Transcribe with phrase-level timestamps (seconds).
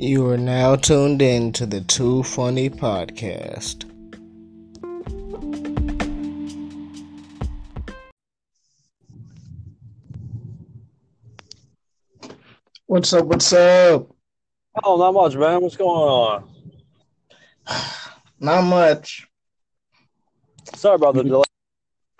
[0.00, 3.82] You are now tuned in to the Too Funny Podcast.
[12.86, 13.24] What's up?
[13.24, 14.14] What's up?
[14.84, 15.62] Oh, not much, man.
[15.62, 16.48] What's going on?
[18.38, 19.26] Not much.
[20.76, 21.42] Sorry about the delay.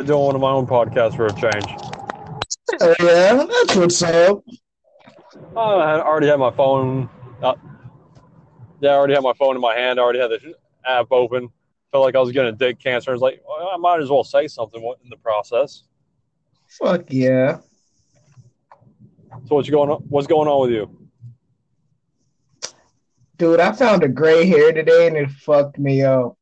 [0.00, 1.80] I'm doing one of my own podcasts for a change.
[2.80, 4.43] Oh, yeah, that's what's up.
[5.57, 7.08] I already had my phone.
[7.42, 7.54] Uh,
[8.80, 9.98] yeah, I already had my phone in my hand.
[9.98, 10.54] I already had the
[10.86, 11.48] app open.
[11.92, 13.11] Felt like I was going to dig cancer.
[13.11, 15.84] I was like, well, I might as well say something in the process.
[16.66, 17.61] Fuck yeah.
[19.46, 20.02] So what's going on?
[20.08, 21.08] What's going on with you?
[23.39, 26.36] Dude, I found a gray hair today and it fucked me up.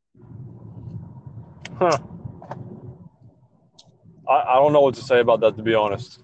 [1.78, 1.98] Huh?
[4.28, 6.20] I, I don't know what to say about that to be honest.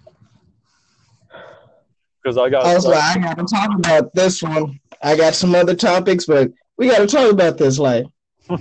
[2.23, 4.79] Because I got I was like, I gotta talk about this one.
[5.03, 7.79] I got some other topics, but we gotta talk about this.
[7.79, 8.05] Like,
[8.49, 8.59] like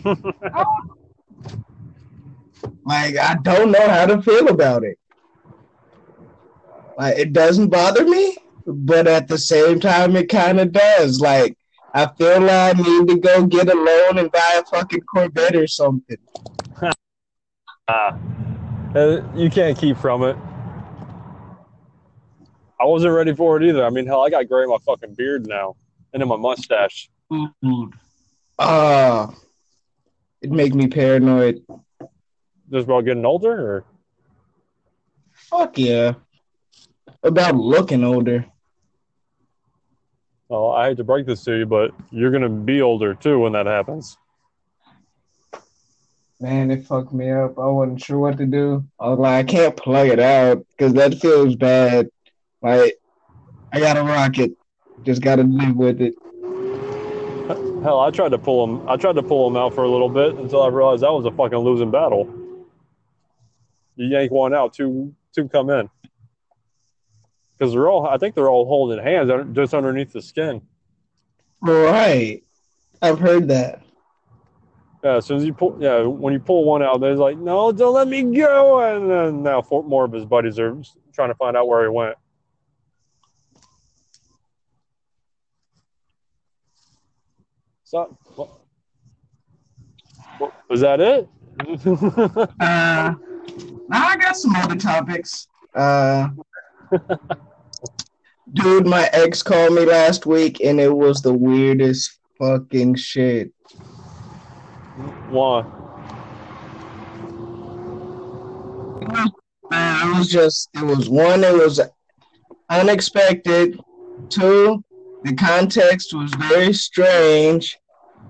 [3.18, 4.98] I don't know how to feel about it.
[6.98, 11.20] Like, it doesn't bother me, but at the same time, it kind of does.
[11.20, 11.58] Like,
[11.94, 15.56] I feel like I need to go get a loan and buy a fucking Corvette
[15.56, 16.18] or something.
[18.94, 20.38] Uh, you can't keep from it.
[22.82, 23.86] I wasn't ready for it either.
[23.86, 25.76] I mean, hell, I got gray in my fucking beard now,
[26.14, 27.10] and in my mustache.
[28.58, 29.34] Ah,
[30.42, 31.64] it make me paranoid.
[32.72, 33.86] Just about getting older, or
[35.34, 36.14] Fuck yeah.
[37.24, 38.46] About looking older.
[40.50, 43.52] well, I hate to break this to you, but you're gonna be older too when
[43.54, 44.18] that happens.
[46.40, 47.59] Man, it fucked me up.
[47.59, 48.84] I wasn't sure what to do.
[49.00, 52.09] I was like, I can't plug it out because that feels bad.
[52.62, 52.98] Like,
[53.72, 54.52] I gotta rock it.
[55.04, 56.14] Just gotta live with it.
[57.84, 58.88] Hell, I tried to pull him.
[58.88, 61.25] I tried to pull him out for a little bit until I realized that was
[61.25, 62.31] a fucking losing battle.
[63.96, 65.90] You yank one out, two two come in.
[67.58, 70.62] Because they're all, I think they're all holding hands just underneath the skin.
[71.62, 72.44] Right.
[73.02, 73.81] I've heard that.
[75.03, 77.72] Yeah, as soon as you pull, yeah, when you pull one out, they're like, "No,
[77.72, 80.80] don't let me go!" And then now four more of his buddies are
[81.12, 82.16] trying to find out where he went.
[87.91, 88.50] So, what,
[90.38, 91.28] what- was that it?
[92.62, 93.13] Uh,
[93.90, 95.50] now I got some other topics.
[95.75, 96.30] Uh,
[98.53, 103.51] dude, my ex called me last week and it was the weirdest fucking shit.
[105.30, 105.63] Why?
[109.69, 111.81] Man, it was just, it was one, it was
[112.69, 113.78] unexpected.
[114.30, 114.81] Two,
[115.25, 117.78] the context was very strange.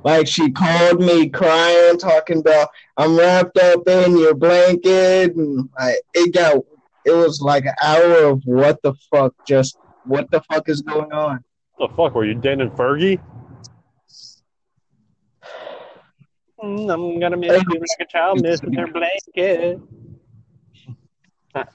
[0.04, 5.96] Like she called me crying, talking about I'm wrapped up in your blanket, and I,
[6.14, 6.58] it got,
[7.06, 11.12] it was like an hour of what the fuck, just what the fuck is going
[11.12, 11.44] on.
[11.78, 13.20] The fuck were you dating Fergie?
[16.64, 19.80] Mm, I'm gonna make you like a child miss with her blanket.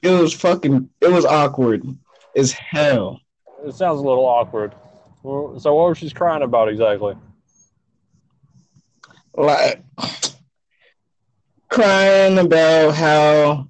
[0.00, 1.84] It was fucking, it was awkward
[2.36, 3.20] as hell.
[3.64, 4.74] It sounds a little awkward.
[5.28, 7.14] Well, So what was she crying about exactly?
[9.34, 9.84] like
[11.68, 13.68] crying about how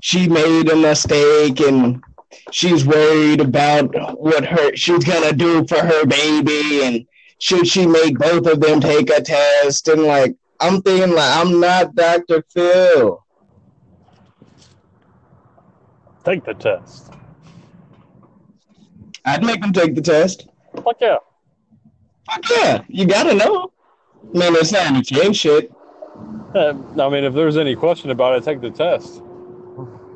[0.00, 2.02] she made a mistake and
[2.50, 7.06] she's worried about what her she's gonna do for her baby and
[7.38, 11.60] should she make both of them take a test and like I'm thinking like I'm
[11.60, 12.42] not Dr.
[12.48, 13.22] Phil.
[16.24, 17.12] Take the test.
[19.26, 20.48] I'd make them take the test.
[20.82, 21.18] Fuck yeah.
[22.30, 23.72] Fuck yeah, you gotta know.
[24.34, 25.72] I mean, it's not any kid shit.
[26.54, 29.20] Uh, I mean, if there's any question about it, take the test.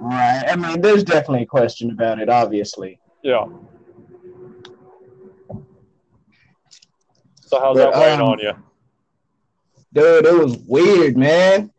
[0.00, 0.42] Right.
[0.48, 2.98] I mean, there's definitely a question about it, obviously.
[3.22, 3.46] Yeah.
[7.42, 8.52] So how's But, that weighing um, on you?
[9.92, 11.70] Dude, it was weird, man.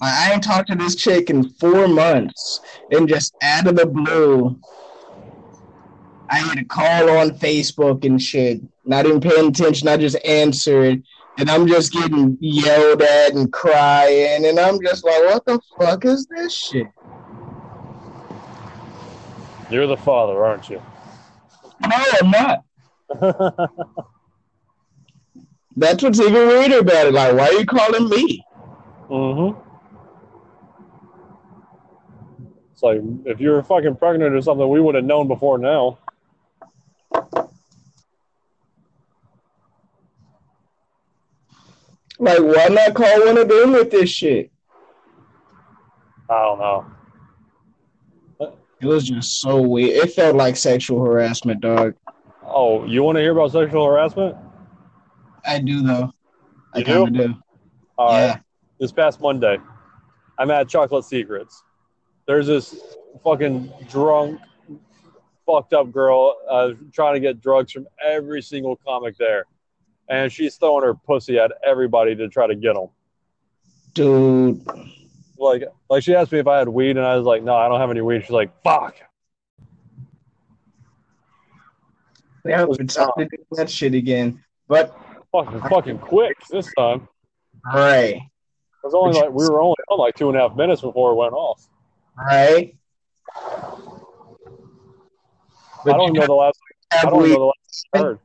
[0.00, 2.60] I I ain't talked to this chick in four months,
[2.90, 4.58] and just out of the blue,
[6.28, 8.60] I had a call on Facebook and shit.
[8.84, 9.88] Not even paying attention.
[9.88, 11.02] I just answered,
[11.38, 16.04] and I'm just getting yelled at and crying, and I'm just like, "What the fuck
[16.04, 16.88] is this shit?"
[19.70, 20.80] You're the father, aren't you?
[21.82, 22.64] No, I'm not.
[25.76, 27.14] That's what's even weirder about it.
[27.14, 28.44] Like, why are you calling me?
[29.10, 29.60] mm-hmm.
[32.72, 35.98] It's like if you were fucking pregnant or something, we would have known before now.
[42.18, 44.50] Like, why not call one of them with this shit?
[46.30, 46.86] I don't know.
[48.80, 50.04] It was just so weird.
[50.04, 51.94] It felt like sexual harassment, dog.
[52.44, 54.36] Oh, you want to hear about sexual harassment?
[55.44, 56.12] I do though.
[56.74, 57.10] You I do?
[57.10, 57.34] do.
[57.96, 58.32] All yeah.
[58.32, 58.40] right.
[58.78, 59.56] This past Monday,
[60.38, 61.62] I'm at Chocolate Secrets.
[62.26, 64.40] There's this fucking drunk
[65.46, 69.44] fucked up girl uh, trying to get drugs from every single comic there,
[70.08, 72.88] and she's throwing her pussy at everybody to try to get them.
[73.94, 74.60] Dude.
[75.38, 77.68] Like, like she asked me if I had weed, and I was like, "No, I
[77.68, 78.96] don't have any weed." She's like, "Fuck."
[82.44, 82.76] Yeah, time
[83.28, 84.42] to that shit again.
[84.68, 84.96] But
[85.32, 87.08] Fucking, fucking quick this time.
[87.66, 88.20] right, It
[88.82, 91.16] was only like we were only on like two and a half minutes before it
[91.16, 91.68] went off.
[92.16, 92.74] right.
[95.86, 96.58] I don't know the last.
[96.92, 97.30] I don't weed.
[97.30, 98.18] know the last I heard.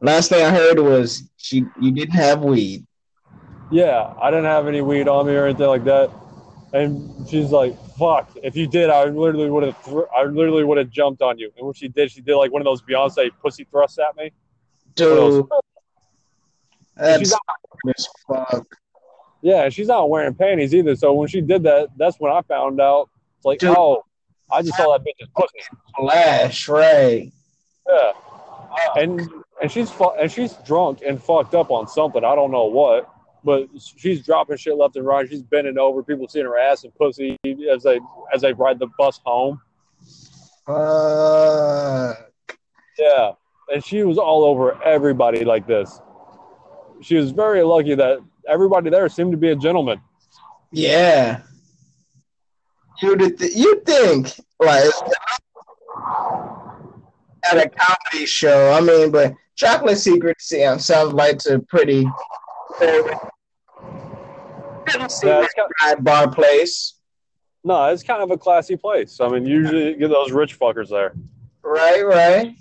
[0.00, 2.86] Last thing I heard was she you didn't have weed.
[3.70, 6.10] Yeah, I didn't have any weed on me or anything like that.
[6.72, 8.30] And she's like, "Fuck!
[8.42, 9.76] If you did, I literally would have.
[10.14, 12.60] I literally would have jumped on you." And when she did, she did like one
[12.60, 14.32] of those Beyonce pussy thrusts at me.
[14.94, 15.46] Dude,
[16.96, 17.34] that's
[17.86, 18.66] She's fuck.
[19.40, 20.96] Yeah, she's not wearing panties either.
[20.96, 23.08] So when she did that, that's when I found out.
[23.36, 23.76] It's like, Dude.
[23.76, 24.04] oh,
[24.50, 25.58] I just saw that bitch bitch's pussy.
[25.96, 27.32] Flash, right.
[27.88, 28.12] Yeah,
[28.96, 29.20] and
[29.62, 32.24] and she's fu- and she's drunk and fucked up on something.
[32.24, 33.10] I don't know what,
[33.44, 35.28] but she's dropping shit left and right.
[35.28, 36.02] She's bending over.
[36.02, 37.36] People seeing her ass and pussy
[37.70, 38.00] as they
[38.32, 39.60] as they ride the bus home.
[40.66, 42.30] Fuck.
[42.98, 43.32] Yeah,
[43.72, 46.00] and she was all over everybody like this.
[47.00, 48.18] She was very lucky that
[48.48, 50.00] everybody there seemed to be a gentleman.
[50.72, 51.42] Yeah.
[53.00, 54.90] You'd th- you think like
[57.50, 58.72] at a comedy show.
[58.72, 62.06] I mean, but Chocolate Secret sounds um, sounds like a pretty
[62.80, 63.18] doesn't
[65.22, 66.94] Yeah, like it's got- a high bar place,
[67.64, 69.20] No, it's kind of a classy place.
[69.20, 71.14] I mean, usually you get those rich fuckers there,
[71.62, 72.02] right?
[72.02, 72.56] Right.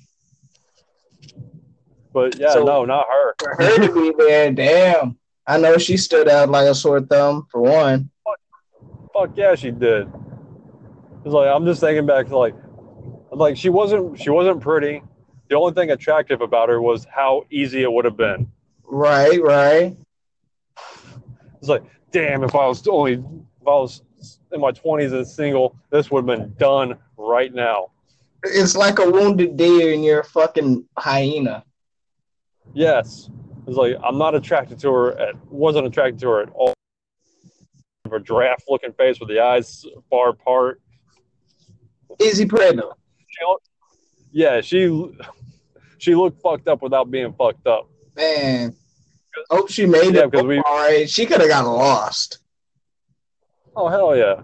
[2.13, 3.35] but yeah, So- no, not her.
[3.39, 5.17] For her to be there, damn.
[5.45, 8.09] I know she stood out like a sore thumb for one.
[9.13, 10.07] Fuck yeah, she did.
[11.27, 12.55] It's like I'm just thinking back to like,
[13.31, 15.03] like she wasn't she wasn't pretty.
[15.49, 18.49] The only thing attractive about her was how easy it would have been.
[18.85, 19.97] Right, right.
[21.59, 21.83] It's like,
[22.13, 24.03] damn, if I was only if I was
[24.53, 27.91] in my twenties and single, this would have been done right now.
[28.43, 31.65] It's like a wounded deer and you're a fucking hyena.
[32.73, 33.29] Yes.
[33.67, 36.73] It's like I'm not attracted to her at wasn't attracted to her at all.
[38.09, 40.79] Her giraffe looking face with the eyes far apart.
[42.21, 42.89] Easy pregnant.
[44.31, 45.11] Yeah, she
[45.97, 47.89] she looked fucked up without being fucked up.
[48.15, 48.75] Man.
[49.49, 50.31] Hope she made Yeah, it.
[50.31, 51.09] because we- all right.
[51.09, 52.39] She could have got lost.
[53.75, 54.41] Oh hell yeah.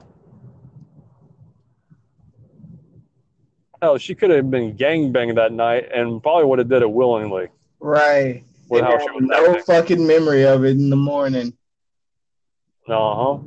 [3.82, 7.48] Hell, she could have been gangbanged that night and probably would have did it willingly
[7.80, 8.44] Right.
[8.70, 9.64] with And how she was no acting.
[9.64, 11.54] fucking memory of it in the morning.
[12.88, 13.38] Uh huh.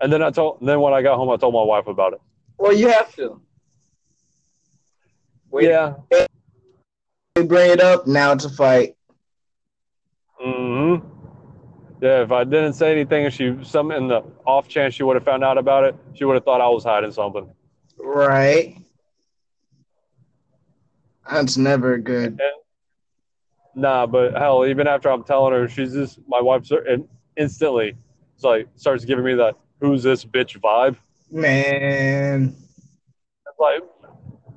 [0.00, 2.20] And then I told, then when I got home, I told my wife about it.
[2.58, 3.40] Well, you have to.
[5.50, 5.94] Wait, Yeah.
[7.34, 8.06] they bring it up.
[8.06, 8.94] Now it's a fight.
[10.38, 10.96] hmm
[12.00, 12.22] Yeah.
[12.22, 15.24] If I didn't say anything, and she some in the off chance she would have
[15.24, 17.48] found out about it, she would have thought I was hiding something.
[17.98, 18.76] Right.
[21.30, 22.40] That's never good.
[23.74, 27.94] Nah, but hell, even after I'm telling her, she's just my wife and instantly,
[28.34, 30.96] it's like starts giving me that "Who's this bitch?" vibe.
[31.30, 32.56] Man.
[33.58, 33.82] Like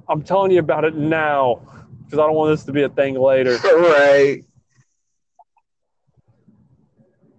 [0.08, 1.62] I'm telling you about it now
[2.04, 3.58] because I don't want this to be a thing later.
[3.64, 4.44] Right.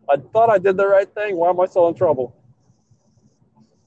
[0.08, 1.36] I thought I did the right thing.
[1.36, 2.34] Why am I still in trouble?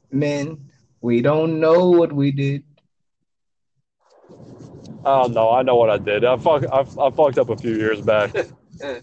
[0.09, 0.69] Men,
[1.01, 2.63] we don't know what we did.
[5.03, 6.23] Oh no, I know what I did.
[6.23, 8.33] I fuck, I, I fucked up a few years back.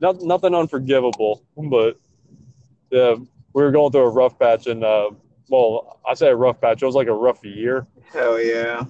[0.00, 1.98] Not, nothing unforgivable, but
[2.92, 3.14] yeah,
[3.54, 5.10] we were going through a rough patch, and uh,
[5.48, 6.82] well, I say a rough patch.
[6.82, 7.86] It was like a rough year.
[8.12, 8.84] Hell yeah.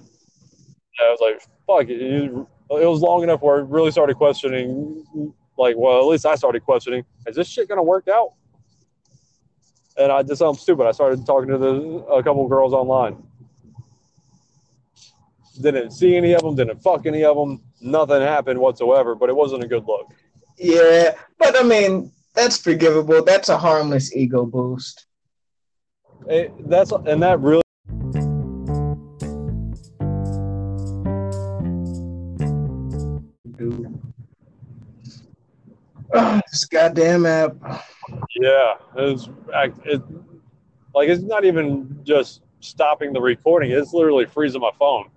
[0.99, 2.01] I was like, fuck it.
[2.01, 2.31] It
[2.69, 7.03] was long enough where I really started questioning, like, well, at least I started questioning,
[7.25, 8.33] is this shit gonna work out?
[9.97, 10.85] And I did something stupid.
[10.85, 11.71] I started talking to the,
[12.11, 13.23] a couple girls online.
[15.61, 16.55] Didn't see any of them.
[16.55, 17.61] Didn't fuck any of them.
[17.79, 19.13] Nothing happened whatsoever.
[19.13, 20.11] But it wasn't a good look.
[20.57, 23.23] Yeah, but I mean, that's forgivable.
[23.23, 25.05] That's a harmless ego boost.
[26.27, 27.61] It, that's and that really.
[36.15, 37.55] Oh, this goddamn app.
[38.39, 39.29] Yeah, it's
[39.85, 40.01] it,
[40.93, 43.71] like it's not even just stopping the recording.
[43.71, 45.09] It's literally freezing my phone.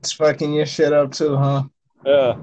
[0.00, 1.62] It's fucking your shit up too, huh?
[2.04, 2.36] Yeah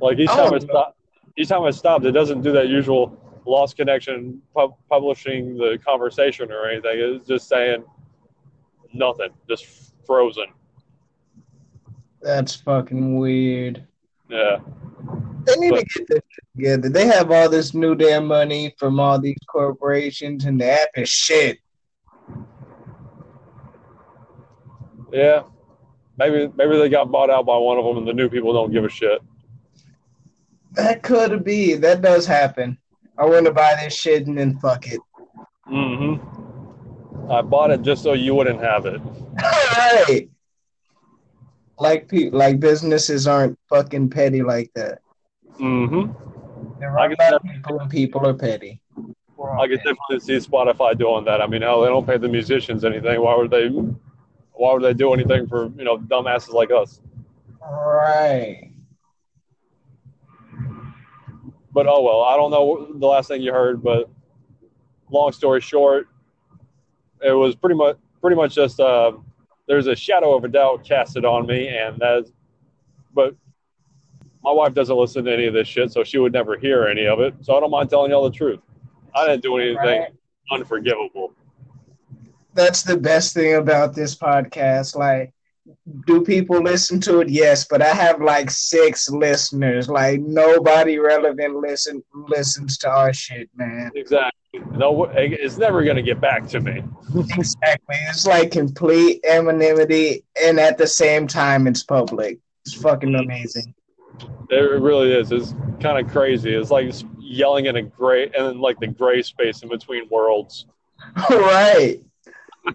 [0.00, 0.50] like each I time oh.
[0.50, 0.72] don't it know.
[0.72, 0.96] stop,
[1.36, 3.16] each time it stopped, it doesn't do that usual
[3.46, 6.92] lost connection, pub- publishing the conversation or anything.
[6.94, 7.84] It's just saying
[8.92, 10.46] nothing, just frozen.
[12.22, 13.86] That's fucking weird.
[14.28, 14.58] Yeah,
[15.46, 16.20] They need But- to get this
[16.54, 16.88] together.
[16.90, 21.08] They have all this new damn money from all these corporations, and the app is
[21.08, 21.58] shit.
[25.12, 25.42] yeah.
[26.18, 28.70] Maybe maybe they got bought out by one of them, and the new people don't
[28.72, 29.22] give a shit.
[30.72, 31.74] That could be.
[31.74, 32.78] That does happen.
[33.18, 35.00] I want to buy this shit and then fuck it.
[35.70, 37.30] Mm-hmm.
[37.30, 39.00] I bought it just so you wouldn't have it.
[39.34, 40.28] Right.
[41.78, 44.98] Like pe- like businesses aren't fucking petty like that.
[45.58, 46.12] Mm-hmm.
[46.78, 48.80] There I are a lot of people and people are petty.
[49.58, 51.40] I could definitely see Spotify doing that.
[51.40, 53.20] I mean, hell, they don't pay the musicians anything.
[53.20, 53.68] Why would they?
[53.68, 57.00] Why would they do anything for you know dumbasses like us?
[57.62, 58.69] Right.
[61.80, 62.20] But oh well.
[62.20, 64.10] I don't know the last thing you heard, but
[65.10, 66.08] long story short,
[67.24, 69.12] it was pretty much pretty much just uh,
[69.66, 72.32] there's a shadow of a doubt casted on me, and that's
[73.14, 73.34] but
[74.44, 77.06] my wife doesn't listen to any of this shit, so she would never hear any
[77.06, 77.32] of it.
[77.40, 78.60] So I don't mind telling y'all the truth.
[79.14, 80.12] I didn't do anything Right.
[80.52, 81.32] unforgivable.
[82.52, 84.96] That's the best thing about this podcast.
[84.96, 85.32] Like,
[86.06, 87.28] do people listen to it?
[87.28, 89.88] Yes, but I have like six listeners.
[89.88, 93.90] Like, nobody relevant listen listens to our shit, man.
[93.94, 94.38] Exactly.
[94.72, 96.82] No, it's never going to get back to me.
[97.36, 97.96] Exactly.
[98.08, 102.38] It's like complete anonymity, and at the same time, it's public.
[102.64, 103.74] It's fucking amazing.
[104.50, 105.32] It really is.
[105.32, 106.54] It's kind of crazy.
[106.54, 110.66] It's like yelling in a gray and then like the gray space in between worlds.
[111.30, 112.00] right.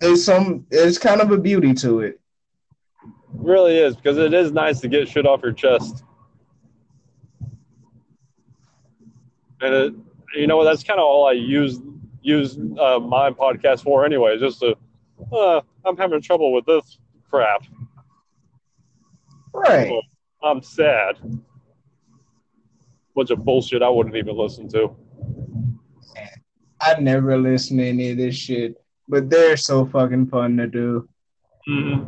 [0.00, 0.66] There's some.
[0.70, 2.20] There's kind of a beauty to it.
[3.02, 6.04] It really is because it is nice to get shit off your chest.
[9.60, 9.94] And it,
[10.36, 11.80] you know, that's kind of all I use
[12.22, 14.38] use uh, my podcast for anyway.
[14.38, 14.76] Just to,
[15.32, 17.64] uh, I'm having trouble with this crap.
[19.52, 19.92] Right.
[20.42, 21.16] I'm sad.
[23.14, 24.94] Bunch of bullshit I wouldn't even listen to.
[26.80, 28.76] I never listen to any of this shit,
[29.08, 31.08] but they're so fucking fun to do.
[31.68, 32.02] Mm-hmm.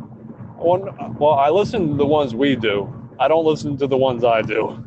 [0.57, 2.93] One, well, I listen to the ones we do.
[3.19, 4.83] I don't listen to the ones I do.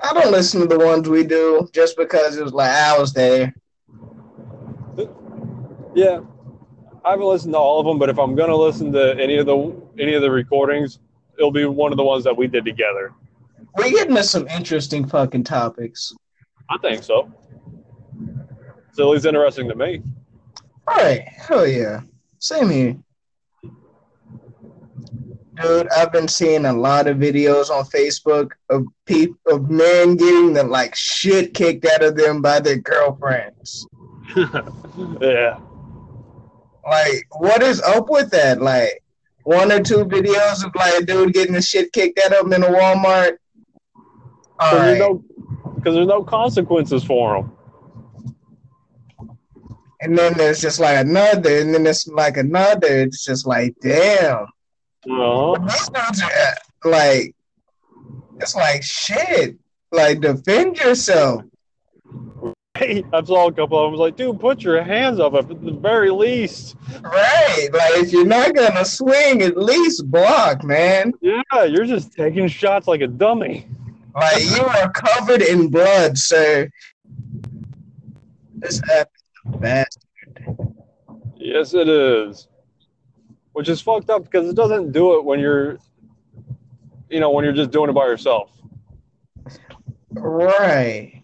[0.00, 3.12] I don't listen to the ones we do just because it was like I was
[3.12, 3.54] there.
[5.94, 6.20] Yeah,
[7.04, 9.46] I haven't listened to all of them, but if I'm gonna listen to any of
[9.46, 11.00] the any of the recordings,
[11.36, 13.12] it'll be one of the ones that we did together.
[13.76, 16.14] We're getting to some interesting fucking topics.
[16.70, 17.32] I think so.
[18.98, 20.02] It's at least interesting to me.
[20.88, 22.00] All right, hell yeah,
[22.40, 22.96] same here.
[25.54, 30.52] Dude, I've been seeing a lot of videos on Facebook of peop- of men getting
[30.52, 33.86] the like shit kicked out of them by their girlfriends.
[34.36, 35.60] yeah,
[36.84, 38.60] Like, what is up with that?
[38.60, 39.00] Like,
[39.44, 42.52] one or two videos of like a dude getting the shit kicked out of him
[42.52, 43.36] in a Walmart.
[44.58, 45.24] Because there's no
[45.76, 47.52] because there's no consequences for them.
[50.00, 52.86] And then there's just like another, and then it's like another.
[52.86, 54.46] It's just like, damn.
[55.10, 55.58] Uh-huh.
[55.62, 56.54] These dudes are uh,
[56.88, 57.34] like,
[58.40, 59.56] it's like shit.
[59.90, 61.42] Like, defend yourself.
[62.76, 63.88] I saw a couple of them.
[63.88, 66.76] I was like, dude, put your hands up at the very least.
[67.02, 67.68] Right.
[67.72, 71.12] Like, if you're not going to swing, at least block, man.
[71.20, 73.66] Yeah, you're just taking shots like a dummy.
[74.14, 76.70] Like, you are covered in blood, sir.
[78.54, 79.17] This app is a
[79.60, 80.06] bastard.
[81.36, 82.48] Yes, it is.
[83.52, 85.78] Which is fucked up because it doesn't do it when you're,
[87.08, 88.50] you know, when you're just doing it by yourself.
[90.10, 91.22] Right.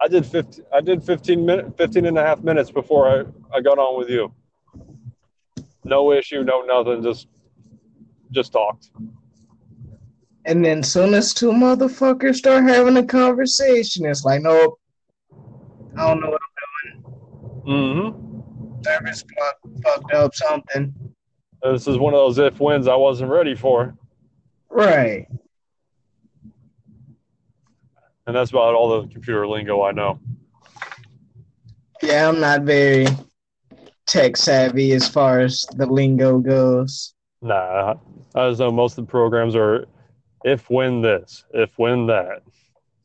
[0.00, 3.60] I did 15, I did 15 minutes, 15 and a half minutes before I, I
[3.60, 4.32] got on with you.
[5.84, 7.28] No issue, no nothing, just,
[8.30, 8.90] just talked.
[10.44, 14.78] And then soon as two motherfuckers start having a conversation, it's like, nope.
[15.96, 16.40] I don't know what
[17.66, 18.82] Mm-hmm.
[18.82, 20.94] service fuck, fucked up something.
[21.62, 23.94] This is one of those if wins I wasn't ready for.
[24.70, 25.26] Right.
[28.26, 30.18] And that's about all the computer lingo I know.
[32.02, 33.06] Yeah, I'm not very
[34.06, 37.14] tech savvy as far as the lingo goes.
[37.42, 37.94] Nah,
[38.34, 39.86] I just know most of the programs are
[40.44, 42.42] if when this, if when that.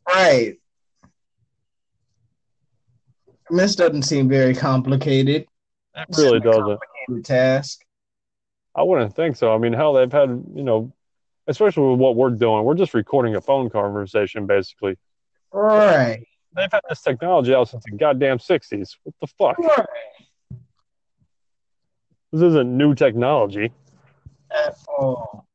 [0.07, 0.57] Right.
[3.51, 5.45] This doesn't seem very complicated.
[5.95, 6.79] It really doesn't.
[7.07, 7.81] Complicated task.
[8.73, 9.53] I wouldn't think so.
[9.53, 10.93] I mean, hell, they've had, you know,
[11.47, 14.97] especially with what we're doing, we're just recording a phone conversation basically.
[15.51, 16.25] Right.
[16.55, 18.95] They've had this technology out since the goddamn 60s.
[19.03, 19.59] What the fuck?
[19.59, 19.85] Right.
[22.31, 23.73] This isn't new technology.
[24.49, 25.45] At all.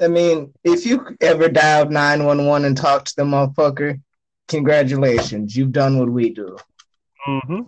[0.00, 4.00] I mean, if you ever dialed 911 and talked to the motherfucker,
[4.48, 5.56] congratulations.
[5.56, 6.56] You've done what we do.
[7.26, 7.60] Mm-hmm.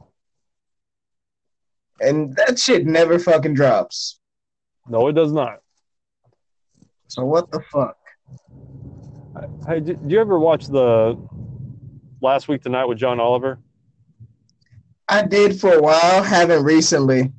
[2.01, 4.19] And that shit never fucking drops.
[4.89, 5.61] No, it does not.
[7.09, 7.97] So what the fuck?
[9.67, 11.19] Hey, did, you ever watch the
[12.21, 13.59] Last Week Tonight with John Oliver?
[15.09, 17.33] I did for a while, haven't recently.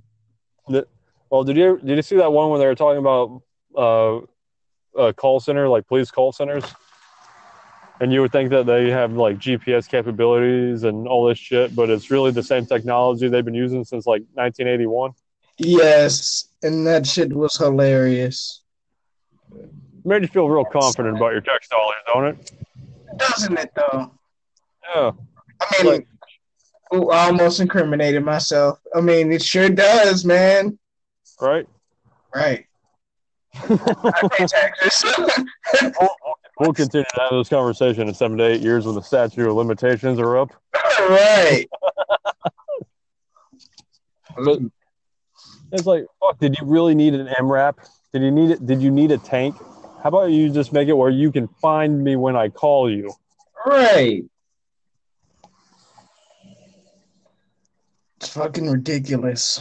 [1.29, 3.41] Well, did you did you see that one where they were talking about
[3.77, 4.19] uh,
[5.01, 6.65] a call center, like police call centers?
[8.01, 11.91] And you would think that they have like GPS capabilities and all this shit, but
[11.91, 15.11] it's really the same technology they've been using since like 1981.
[15.59, 18.63] Yes, and that shit was hilarious.
[20.03, 22.51] Made you feel real confident about your tax dollars, don't it?
[23.17, 24.11] Doesn't it though?
[24.95, 25.11] Yeah.
[25.61, 26.05] I mean,
[26.95, 28.79] ooh, I almost incriminated myself.
[28.95, 30.79] I mean, it sure does, man.
[31.39, 31.67] Right.
[32.33, 32.65] Right.
[33.53, 35.05] I pay taxes.
[35.81, 36.09] We'll
[36.73, 40.19] continue to have this conversation in seven to eight years when the statute of limitations
[40.19, 40.51] are up.
[40.99, 41.67] right.
[44.37, 44.59] But
[45.71, 47.75] it's like, fuck, did you really need an MRAP?
[48.13, 48.65] Did you need it?
[48.65, 49.57] Did you need a tank?
[50.03, 53.13] How about you just make it where you can find me when I call you?
[53.65, 54.23] Right.
[58.17, 59.59] It's fucking ridiculous.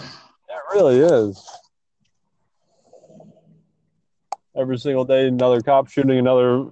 [0.48, 1.42] It really is.
[4.56, 6.70] Every single day, another cop shooting another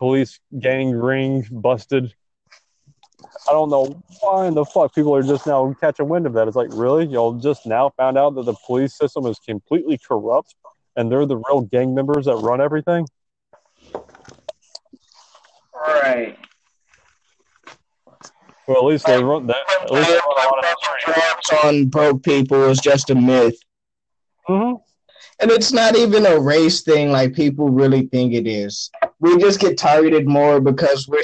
[0.00, 2.12] police gang ring busted.
[3.48, 6.48] I don't know why in the fuck people are just now catching wind of that.
[6.48, 7.04] It's like, really?
[7.06, 10.54] Y'all just now found out that the police system is completely corrupt
[10.96, 13.06] and they're the real gang members that run everything?
[15.74, 16.36] Right.
[18.66, 19.56] Well, at least they run that.
[19.82, 21.48] At least they run a lot of the streets.
[21.48, 23.58] Drugs on broke people is just a myth.
[24.48, 24.76] Mm-hmm.
[25.40, 28.90] And it's not even a race thing like people really think it is.
[29.20, 31.22] We just get targeted more because we're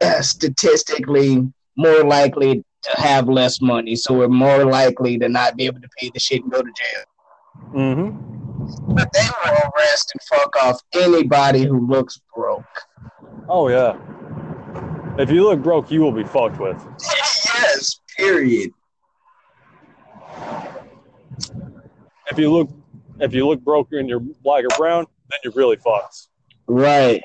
[0.00, 3.96] uh, statistically more likely to have less money.
[3.96, 6.70] So we're more likely to not be able to pay the shit and go to
[6.70, 7.04] jail.
[7.74, 8.94] Mm-hmm.
[8.94, 12.64] But they will arrest and fuck off anybody who looks broke.
[13.48, 13.96] Oh yeah.
[15.18, 16.82] If you look broke, you will be fucked with.
[17.00, 18.70] yes, period.
[22.30, 22.70] If you look,
[23.20, 26.28] if you look broke and you're black or brown, then you're really fucked.
[26.66, 27.22] Right.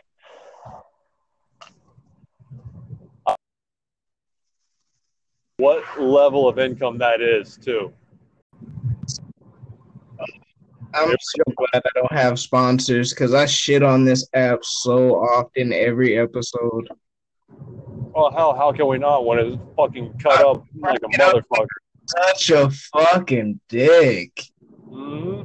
[5.58, 7.94] What level of income that is, too.
[10.94, 15.72] I'm so glad I don't have sponsors because I shit on this app so often
[15.72, 16.90] every episode.
[18.16, 21.68] Well, hell, how can we not when it's fucking cut up like a motherfucker?
[22.08, 24.46] Such a fucking dick.
[24.90, 25.39] hmm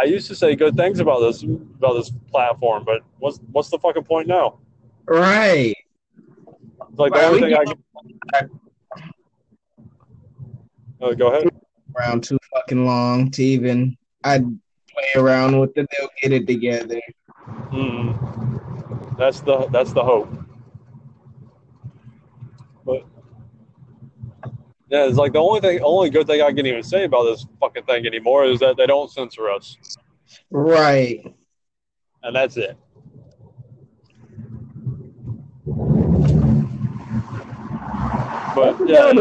[0.00, 3.78] I used to say good things about this about this platform, but what's what's the
[3.78, 4.58] fucking point now?
[5.06, 5.74] Right.
[6.88, 8.50] It's like the Well, only we thing I can.
[11.02, 11.50] Uh, go ahead.
[11.98, 15.86] Around too fucking long to even I'd play around with it.
[15.98, 17.00] They'll get it together.
[17.70, 19.18] Mm.
[19.18, 20.32] That's the that's the hope.
[22.86, 23.04] But
[24.90, 27.46] yeah, it's like the only thing, only good thing I can even say about this
[27.60, 29.76] fucking thing anymore is that they don't censor us,
[30.50, 31.24] Right.
[32.22, 32.76] and that's it.
[38.54, 39.12] But yeah,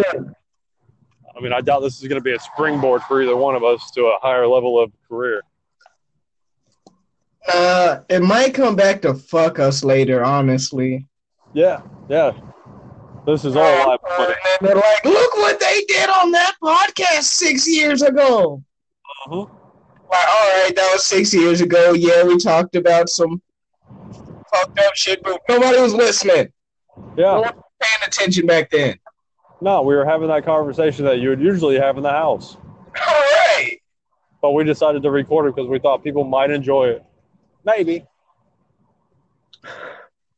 [1.38, 3.64] I mean, I doubt this is going to be a springboard for either one of
[3.64, 5.42] us to a higher level of career.
[7.52, 11.08] Uh, it might come back to fuck us later, honestly.
[11.54, 12.32] Yeah, yeah.
[13.30, 14.38] This is all live footage.
[14.60, 18.64] They're like, look what they did on that podcast six years ago.
[19.28, 19.48] Mhm.
[20.12, 21.94] Like, all right, that was six years ago.
[21.94, 23.40] Yeah, we talked about some
[24.52, 26.52] fucked up shit, but nobody was listening.
[27.16, 27.52] Yeah.
[27.80, 28.98] Paying attention back then.
[29.62, 33.06] No, we were having that conversation that you would usually have in the house, All
[33.08, 33.78] right.
[34.42, 37.04] but we decided to record it because we thought people might enjoy it.
[37.64, 38.08] Maybe.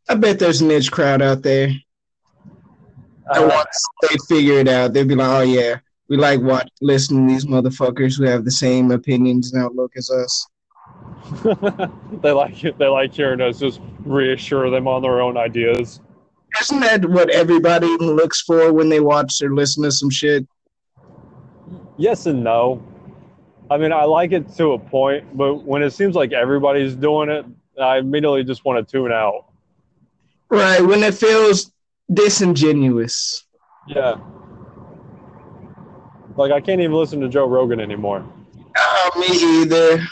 [0.10, 1.70] I bet there's a niche crowd out there.
[3.34, 7.28] And once they figure it out, they'll be like, "Oh yeah, we like what listening
[7.28, 10.48] to these motherfuckers who have the same opinions and outlook as us."
[12.22, 12.78] they like it.
[12.78, 16.02] they like hearing us just reassure them on their own ideas.
[16.60, 20.46] Isn't that what everybody looks for when they watch or listen to some shit?
[21.98, 22.84] Yes and no.
[23.70, 27.30] I mean, I like it to a point, but when it seems like everybody's doing
[27.30, 27.46] it,
[27.82, 29.46] I immediately just want to tune out.
[30.50, 31.72] Right, when it feels
[32.14, 33.46] disingenuous.
[33.88, 34.16] Yeah.
[36.36, 38.26] Like I can't even listen to Joe Rogan anymore.
[38.78, 40.04] Oh, me either.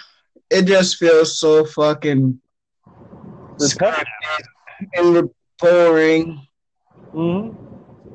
[0.50, 2.40] It just feels so fucking
[3.58, 4.06] scripted
[4.96, 6.48] and boring.
[7.12, 7.50] hmm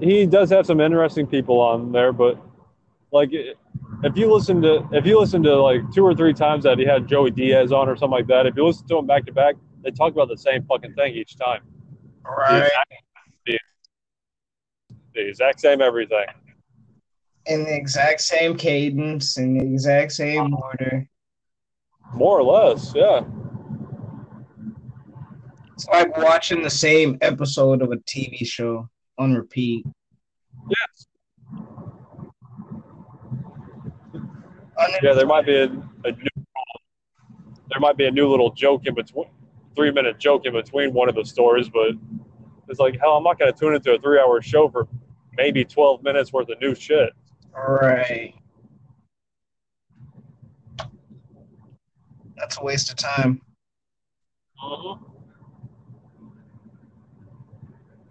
[0.00, 2.38] He does have some interesting people on there, but
[3.12, 6.78] like if you listen to if you listen to like two or three times that
[6.78, 9.24] he had Joey Diaz on or something like that, if you listen to him back
[9.26, 11.62] to back, they talk about the same fucking thing each time.
[12.24, 12.70] Right.
[12.90, 12.96] The,
[15.14, 16.26] the exact same everything.
[17.46, 21.08] In the exact same cadence, in the exact same order.
[22.14, 23.22] More or less, yeah.
[25.74, 29.84] It's like watching the same episode of a TV show on repeat.
[30.68, 31.06] Yes.
[35.02, 36.44] Yeah, there might be a, a new
[37.70, 39.26] there might be a new little joke in between
[39.74, 41.90] three minute joke in between one of the stories, but
[42.68, 44.86] it's like hell, I'm not gonna tune into a three hour show for
[45.36, 47.10] maybe twelve minutes worth of new shit.
[47.56, 48.34] Right.
[52.36, 53.40] That's a waste of time.
[54.62, 55.04] Mm-hmm.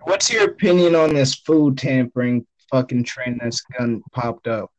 [0.05, 4.71] What's your opinion on this food tampering fucking trend that's gone popped up?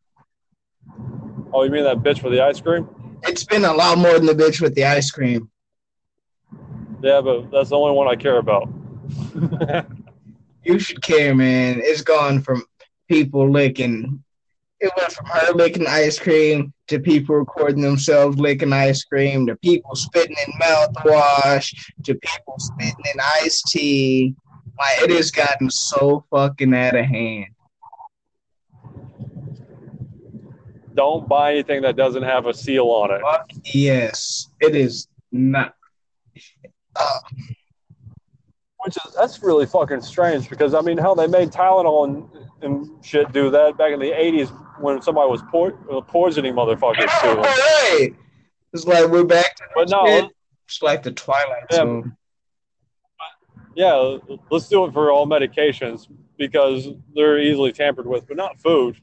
[1.52, 2.88] Oh, you mean that bitch with the ice cream?
[3.22, 5.50] It's been a lot more than the bitch with the ice cream.
[7.02, 8.68] Yeah, but that's the only one I care about.
[10.64, 11.80] You should care, man.
[11.82, 12.64] It's gone from
[13.08, 14.24] people licking.
[14.80, 19.56] It went from her licking ice cream to people recording themselves licking ice cream to
[19.56, 21.74] people spitting in mouthwash
[22.04, 24.34] to people spitting in iced tea.
[24.78, 27.46] Like it has gotten so fucking out of hand.
[30.94, 33.20] Don't buy anything that doesn't have a seal on it.
[33.20, 35.74] Fuck yes, it is not.
[36.96, 37.18] Uh,
[38.84, 42.28] Which is that's really fucking strange because I mean, how they made Tylenol and,
[42.62, 47.10] and shit do that back in the '80s when somebody was por- uh, poisoning motherfuckers
[47.22, 47.40] too.
[47.40, 48.10] right.
[48.74, 50.30] It's like we're back to But no, shit.
[50.66, 51.76] It's like the Twilight Yeah.
[51.76, 52.16] Zone.
[53.74, 54.18] yeah,
[54.50, 58.96] let's do it for all medications because they're easily tampered with, but not food.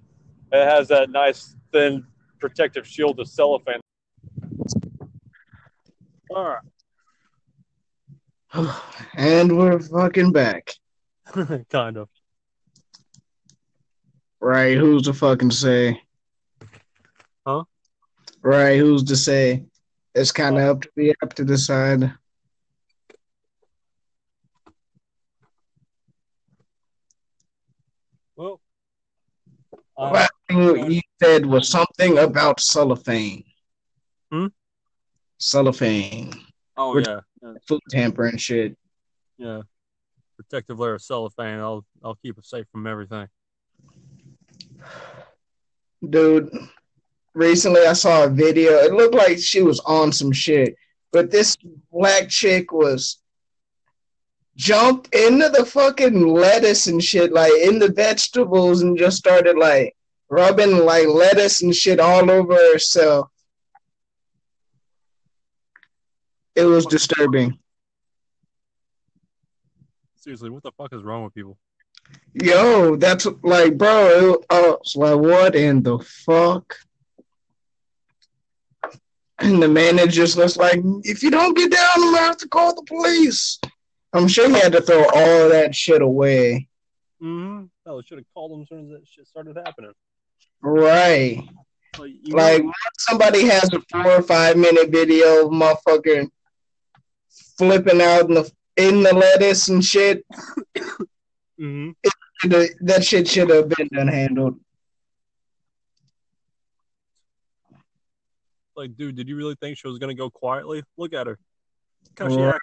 [0.52, 2.06] It has that nice thin
[2.40, 3.80] protective shield of cellophane.
[6.36, 6.44] All
[9.16, 10.74] And we're fucking back.
[11.70, 12.10] kind of.
[14.40, 16.02] Right, who's to fucking say?
[17.46, 17.64] Huh?
[18.42, 19.66] Right, who's to say?
[20.16, 22.14] It's kind of up to be up to decide.
[28.36, 28.60] Well,
[29.98, 33.44] uh, Last thing you said was something about cellophane.
[34.32, 34.48] Hmm?
[35.38, 36.34] Cellophane,
[36.78, 38.78] oh yeah, yeah, food tampering shit.
[39.38, 39.62] yeah.
[40.38, 41.60] Protective layer of cellophane.
[41.60, 43.28] I'll I'll keep it safe from everything.
[46.10, 46.50] Dude,
[47.36, 48.72] recently I saw a video.
[48.72, 50.76] It looked like she was on some shit,
[51.12, 51.56] but this
[51.92, 53.20] black chick was
[54.56, 59.96] jumped into the fucking lettuce and shit, like in the vegetables, and just started like
[60.30, 63.30] rubbing like lettuce and shit all over herself.
[66.56, 67.58] It was disturbing.
[70.16, 71.58] Seriously, what the fuck is wrong with people?
[72.34, 74.08] Yo, that's like, bro.
[74.34, 76.76] It, uh, it's like, what in the fuck?
[79.40, 82.48] And the manager just looks like, if you don't get down, I'm gonna have to
[82.48, 83.60] call the police.
[84.14, 86.68] I'm sure he had to throw all that shit away.
[87.24, 87.66] Mm-hmm.
[87.88, 89.94] Oh, should have called them as soon as that shit started happening.
[90.62, 91.44] Right.
[91.98, 96.30] Like, Like, know- somebody has a four or five minute video of motherfucker
[97.62, 100.26] flipping out in the in the lettuce and shit,
[101.60, 101.94] Mhm.
[102.44, 104.60] the- that shit should have been done handled.
[108.76, 110.82] Like, dude, did you really think she was gonna go quietly?
[110.98, 111.38] Look at her.
[112.18, 112.60] Look how she Right.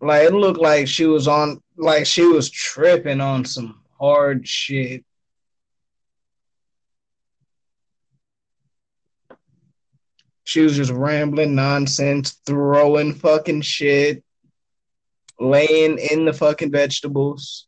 [0.00, 5.04] Like it looked like she was on like she was tripping on some hard shit.
[10.46, 14.22] She was just rambling nonsense, throwing fucking shit.
[15.40, 17.66] laying in the fucking vegetables.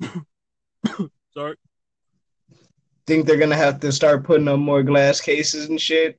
[1.34, 1.56] Sorry.
[3.06, 6.18] Think they're gonna have to start putting up more glass cases and shit,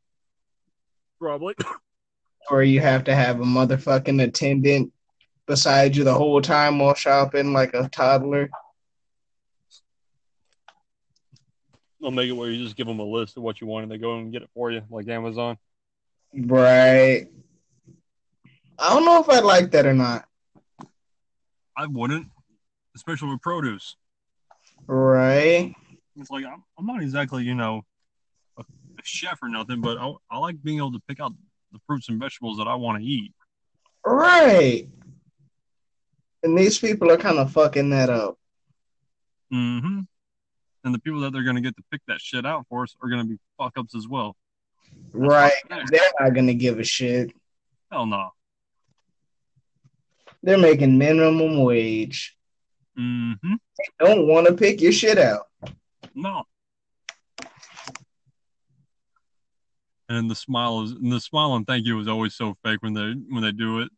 [1.19, 1.55] Probably.
[2.51, 4.93] or you have to have a motherfucking attendant
[5.51, 8.49] beside you the whole time while shopping like a toddler.
[11.99, 13.91] They'll make it where you just give them a list of what you want and
[13.91, 15.57] they go and get it for you, like Amazon.
[16.33, 17.27] Right.
[18.79, 20.25] I don't know if I'd like that or not.
[21.75, 22.27] I wouldn't,
[22.95, 23.97] especially with produce.
[24.87, 25.75] Right.
[26.15, 27.81] It's like I'm, I'm not exactly, you know,
[28.57, 31.33] a, a chef or nothing, but I, I like being able to pick out
[31.73, 33.33] the fruits and vegetables that I want to eat.
[34.05, 34.87] Right.
[36.43, 38.37] And these people are kind of fucking that up.
[39.53, 40.01] Mm-hmm.
[40.83, 42.95] And the people that they're going to get to pick that shit out for us
[43.01, 44.35] are going to be fuck ups as well.
[45.13, 45.53] Right.
[45.69, 47.31] They're not gonna give a shit.
[47.91, 48.29] Hell no.
[50.43, 52.35] They're making minimum wage.
[52.97, 53.55] Mm-hmm.
[53.99, 55.47] Don't want to pick your shit out.
[56.15, 56.43] No.
[60.09, 62.93] And the smile is and the smile and thank you is always so fake when
[62.93, 63.89] they when they do it.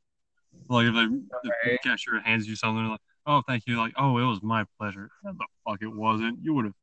[0.70, 1.22] Like if the
[1.66, 1.80] Right.
[1.84, 5.10] cashier hands you something like, oh thank you, like, oh it was my pleasure.
[5.24, 6.40] No, the fuck it wasn't.
[6.44, 6.74] You would have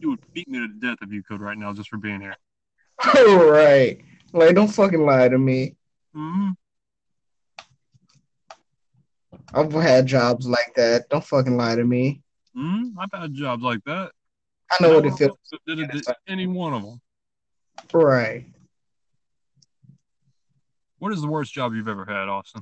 [0.00, 2.36] you would beat me to death if you could right now just for being here.
[3.14, 3.98] right.
[4.32, 5.76] Like, don't fucking lie to me.
[6.14, 6.50] Mm-hmm.
[9.54, 11.08] I've had jobs like that.
[11.08, 12.22] Don't fucking lie to me.
[12.56, 12.98] Mm-hmm.
[12.98, 14.12] I've had jobs like that.
[14.70, 15.38] I know what it feels.
[15.66, 17.00] Did to any one of them.
[17.92, 18.46] Right.
[20.98, 22.60] What is the worst job you've ever had, Austin?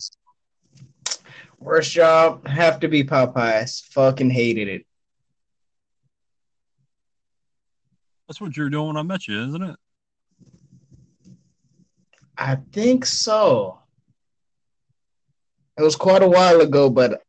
[1.58, 3.82] Worst job have to be Popeyes.
[3.92, 4.86] Fucking hated it.
[8.28, 9.76] That's what you were doing when I met you, isn't it?
[12.36, 13.78] I think so.
[15.78, 17.22] It was quite a while ago, but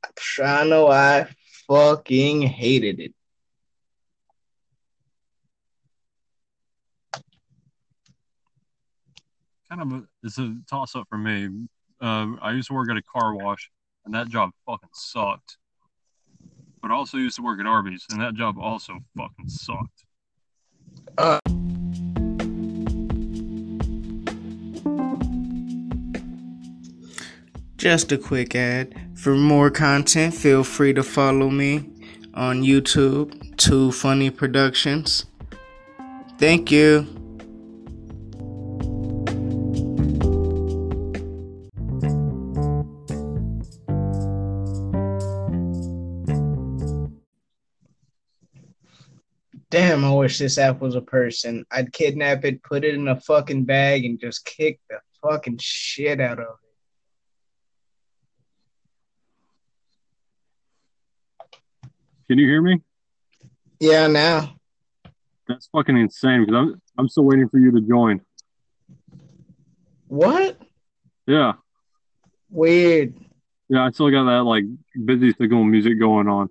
[0.43, 1.27] I know I
[1.67, 3.13] fucking hated it.
[9.69, 11.67] Kind of a, it's a toss up for me.
[12.01, 13.69] Uh, I used to work at a car wash,
[14.05, 15.57] and that job fucking sucked.
[16.81, 20.05] But I also used to work at Arby's, and that job also fucking sucked.
[27.77, 28.95] Just a quick ad.
[29.15, 31.89] For more content, feel free to follow me
[32.33, 35.25] on YouTube, Two Funny Productions.
[36.37, 37.26] Thank you.
[49.97, 51.65] Damn, I wish this app was a person.
[51.71, 56.21] I'd kidnap it, put it in a fucking bag, and just kick the fucking shit
[56.21, 56.45] out of
[61.49, 61.57] it.
[62.29, 62.83] Can you hear me?
[63.79, 64.53] Yeah, now.
[65.47, 68.21] That's fucking insane because I'm I'm still waiting for you to join.
[70.09, 70.61] What?
[71.25, 71.53] Yeah,
[72.51, 73.15] Weird.
[73.67, 74.63] yeah, I still got that like
[75.05, 76.49] busy signal music going on.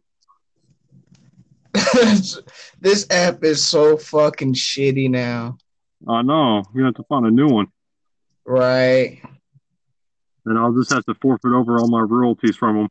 [2.80, 5.58] this app is so fucking shitty now.
[6.08, 6.62] I know.
[6.74, 7.66] We have to find a new one,
[8.44, 9.20] Right.
[10.44, 12.88] and I'll just have to forfeit over all my royalties from them.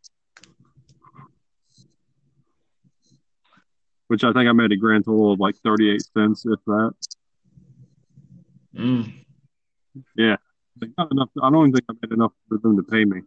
[4.07, 6.91] Which I think I made a grand total of like thirty-eight cents, if that.
[8.77, 9.13] Mm.
[10.17, 11.29] Like, not enough.
[11.41, 13.21] I don't even think I made enough for them to pay me.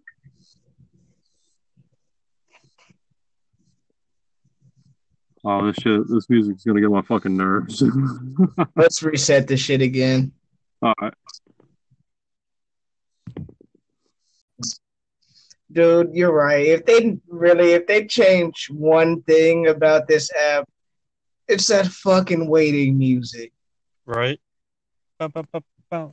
[5.51, 6.03] Oh, this shit!
[6.11, 7.83] This music's gonna get my fucking nerves.
[8.77, 10.33] Let's reset this shit again.
[10.83, 11.15] All right.
[15.73, 16.67] Dude, you're right.
[16.67, 20.69] If they really, if they change one thing about this app,
[21.49, 23.55] it's that fucking waiting music.
[24.05, 24.39] Right.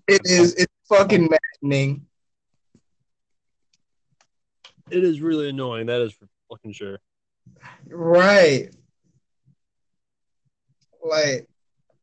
[0.08, 1.30] It is, it's fucking
[1.62, 2.06] maddening.
[4.90, 5.88] It is really annoying.
[5.88, 7.00] That is for fucking sure.
[7.90, 8.74] Right.
[11.06, 11.48] Like,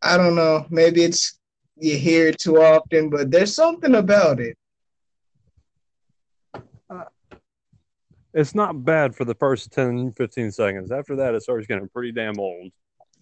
[0.00, 0.66] I don't know.
[0.70, 1.38] Maybe it's
[1.76, 4.56] you hear it too often, but there's something about it.
[8.34, 10.90] It's not bad for the first 10, 15 seconds.
[10.90, 12.70] After that, it starts getting pretty damn old.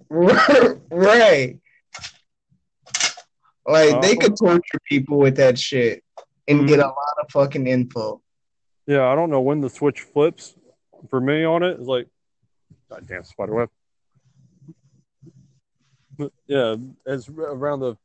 [0.11, 1.59] right.
[3.67, 6.05] Like they Uh, could torture people with that shit
[6.47, 8.23] and get a lot of fucking info.
[8.87, 10.55] Yeah, I don't know when the switch flips
[11.09, 11.79] for me on it.
[11.79, 12.07] It's like,
[12.89, 13.71] goddamn spider web.
[16.47, 17.97] Yeah, it's around the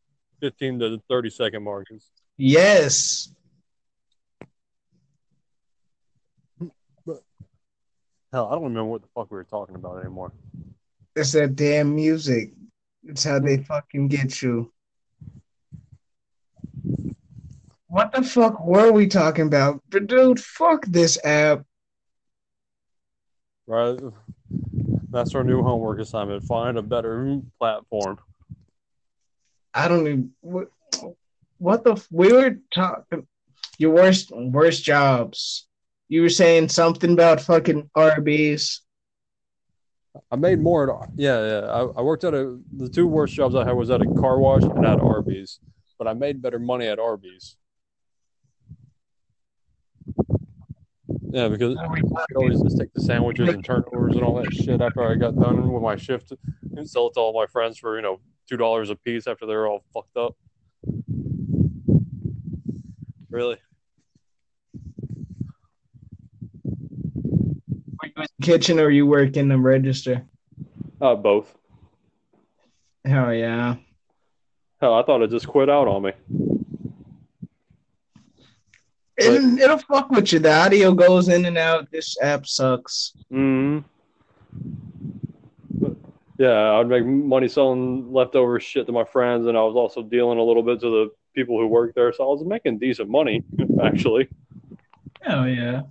[0.41, 2.11] 15 to 30 second margins.
[2.37, 3.29] Yes.
[8.31, 10.33] Hell, I don't remember what the fuck we were talking about anymore.
[11.15, 12.51] It's that damn music.
[13.05, 14.73] It's how they fucking get you.
[17.87, 19.81] What the fuck were we talking about?
[19.89, 21.63] But dude, fuck this app.
[23.67, 23.99] Right?
[25.15, 26.43] That's our new homework assignment.
[26.43, 28.19] Find a better platform.
[29.73, 30.67] I don't even what,
[31.57, 33.25] what the we were talking
[33.77, 35.69] your worst worst jobs.
[36.09, 38.81] You were saying something about fucking Arby's.
[40.29, 41.59] I made more at yeah, yeah.
[41.67, 44.37] I, I worked at a the two worst jobs I had was at a car
[44.37, 45.61] wash and at Arby's,
[45.97, 47.55] but I made better money at Arby's.
[51.31, 54.81] Yeah, because I could always just take the sandwiches and turnovers and all that shit
[54.81, 56.33] after I got done with my shift
[56.75, 59.45] and sell it to all my friends for you know two dollars a piece after
[59.45, 60.35] they're all fucked up.
[63.29, 63.57] Really?
[66.63, 70.25] Were you in the kitchen or you work in the register?
[71.01, 71.53] Uh, both.
[73.03, 73.75] Hell yeah.
[74.79, 76.11] Hell, I thought it just quit out on me.
[79.17, 80.39] It, it'll fuck with you.
[80.39, 81.89] The audio goes in and out.
[81.91, 83.13] This app sucks.
[83.29, 83.79] hmm
[86.37, 90.37] Yeah, I'd make money selling leftover shit to my friends, and I was also dealing
[90.37, 93.43] a little bit to the people who work there, so I was making decent money
[93.83, 94.27] actually.
[95.27, 95.83] Oh yeah.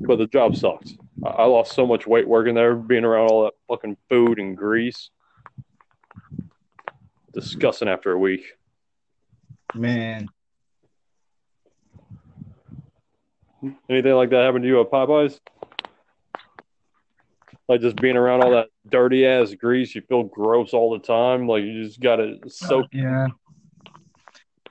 [0.00, 0.92] But the job sucked.
[1.24, 5.10] I lost so much weight working there, being around all that fucking food and grease.
[7.32, 8.44] Disgusting after a week.
[9.74, 10.28] Man.
[13.88, 15.38] Anything like that happen to you at Popeyes?
[17.68, 21.48] Like just being around all that dirty ass grease, you feel gross all the time.
[21.48, 22.86] Like you just gotta soak.
[22.92, 23.28] Yeah.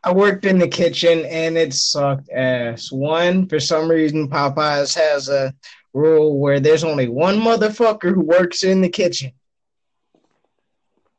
[0.04, 2.92] I worked in the kitchen and it sucked ass.
[2.92, 5.52] One, for some reason, Popeyes has a
[5.94, 9.32] rule where there's only one motherfucker who works in the kitchen.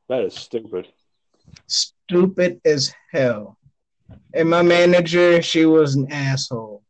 [0.09, 0.87] That is stupid.
[1.67, 3.59] Stupid as hell.
[4.33, 6.85] And my manager, she was an asshole.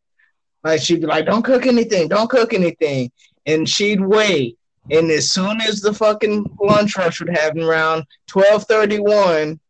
[0.67, 3.13] Like she'd be like, "Don't cook anything, don't cook anything,"
[3.47, 4.59] and she'd wait.
[4.91, 9.61] And as soon as the fucking lunch rush would happen around twelve thirty one,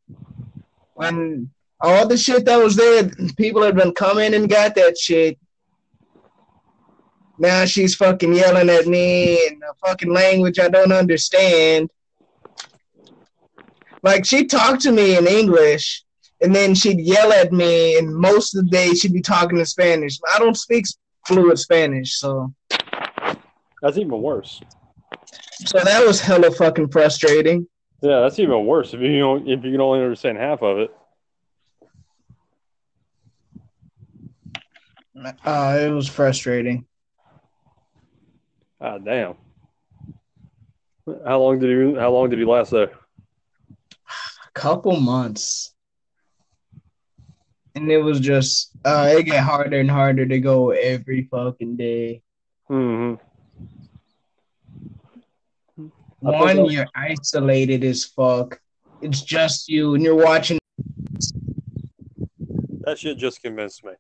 [0.95, 1.51] when
[1.83, 5.39] all the shit that was there, people had been coming and got that shit.
[7.39, 11.91] Now she's fucking yelling at me in a fucking language I don't understand.
[14.03, 16.06] Like she talked to me in English,
[16.41, 19.65] and then she'd yell at me, and most of the day she'd be talking in
[19.67, 20.19] Spanish.
[20.35, 20.85] I don't speak
[21.27, 22.53] fluent Spanish, so
[23.83, 24.61] That's even worse.
[25.65, 27.67] so that was hella fucking frustrating.
[28.03, 30.91] Yeah, that's even worse if you don't if you can only understand half of it.
[35.45, 36.85] Uh, it was frustrating.
[38.81, 39.35] Ah, damn.
[41.25, 42.91] How long did you How long did you last there?
[44.11, 45.73] A couple months.
[47.77, 52.23] And it was just uh it get harder and harder to go every fucking day.
[52.69, 53.15] hmm
[55.79, 58.59] I One, I'll- you're isolated as fuck.
[59.03, 60.59] It's just you and you're watching
[62.81, 63.93] That shit just convinced me.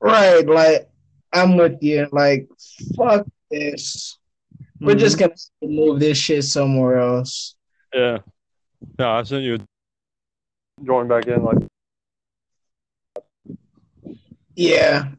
[0.00, 0.88] right, like
[1.32, 2.06] I'm with you.
[2.12, 2.46] Like,
[2.96, 4.18] fuck this.
[4.80, 4.98] We're Mm-hmm.
[5.00, 7.56] just gonna move this shit somewhere else.
[7.94, 8.18] Yeah.
[8.98, 11.58] Yeah, I sent you a join back in like
[14.56, 15.10] Yeah.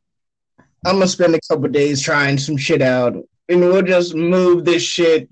[0.86, 3.16] I'm gonna spend a couple days trying some shit out.
[3.50, 5.30] And we'll just move this shit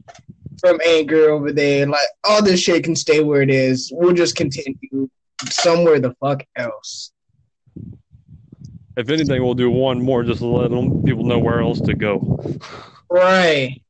[0.60, 1.86] from Anchor over there.
[1.88, 3.92] Like all this shit can stay where it is.
[3.94, 5.10] We'll just continue
[5.50, 7.12] somewhere the fuck else.
[8.98, 11.94] if anything we'll do one more just to let them, people know where else to
[11.94, 12.40] go.
[13.10, 13.82] Right.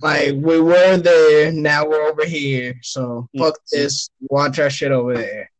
[0.00, 2.74] Like we were there, now we're over here.
[2.82, 3.82] So fuck mm-hmm.
[3.82, 4.10] this.
[4.22, 5.50] Watch our shit over there.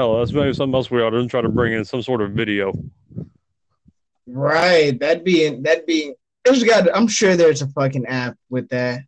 [0.00, 2.32] Hell, that's maybe something else we ought to try to bring in some sort of
[2.32, 2.72] video.
[4.26, 4.98] Right.
[4.98, 9.02] That'd be that'd be there's got I'm sure there's a fucking app with that.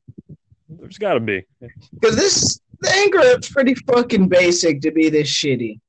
[0.68, 1.46] There's got to be.
[1.94, 5.80] Because this the Anchor app's pretty fucking basic to be this shitty.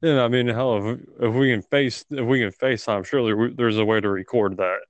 [0.00, 3.52] Yeah, I mean, hell, if, if we can face if we can FaceTime, surely we,
[3.52, 4.80] there's a way to record that.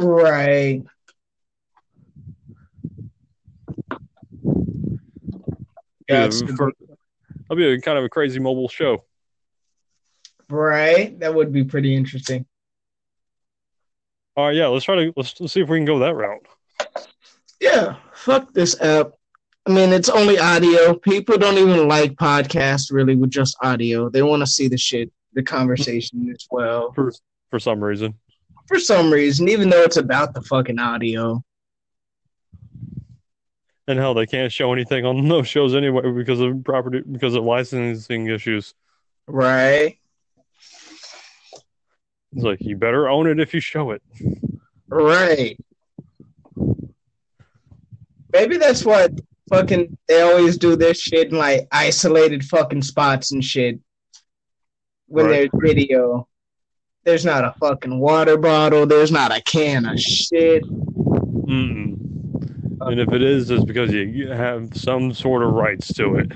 [0.00, 0.82] Right.
[6.08, 6.72] Yeah, for-
[7.48, 9.04] that'll be a kind of a crazy mobile show.
[10.48, 11.18] right.
[11.20, 12.46] That would be pretty interesting.
[14.36, 16.44] All right, yeah, let's try to let's, let's see if we can go that route.
[17.60, 19.12] Yeah, fuck this app.
[19.66, 20.94] I mean, it's only audio.
[20.94, 24.10] People don't even like podcasts really with just audio.
[24.10, 26.92] They want to see the shit, the conversation as well.
[26.92, 27.12] For
[27.50, 28.14] for some reason.
[28.66, 31.42] For some reason, even though it's about the fucking audio.
[33.86, 37.44] And hell, they can't show anything on those shows anyway because of property because of
[37.44, 38.74] licensing issues.
[39.26, 39.98] Right.
[42.32, 44.02] It's like you better own it if you show it.
[44.88, 45.56] Right.
[48.32, 49.12] Maybe that's what
[49.48, 53.78] fucking they always do this shit in like isolated fucking spots and shit.
[55.06, 55.50] When Right.
[55.52, 56.26] there's video.
[57.04, 60.64] There's not a fucking water bottle, there's not a can of shit.
[60.64, 61.93] Mm-mm.
[62.80, 66.32] And if it is, it's because you have some sort of rights to it.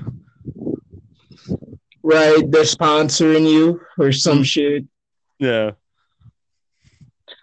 [2.01, 4.85] Right, they're sponsoring you or some shit.
[5.37, 5.71] Yeah.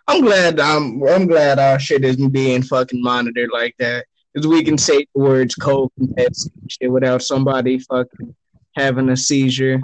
[0.09, 4.07] I'm glad I'm I'm glad our shit isn't being fucking monitored like that.
[4.33, 8.35] Because we can say the words coke and Pepsi shit without somebody fucking
[8.77, 9.81] having a seizure.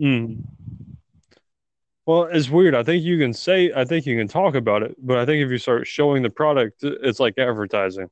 [0.00, 0.42] Mm.
[2.10, 2.74] Well, it's weird.
[2.74, 5.44] I think you can say, I think you can talk about it, but I think
[5.44, 8.10] if you start showing the product, it's like advertising.